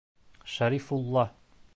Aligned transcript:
Шәрифулла! 0.53 1.27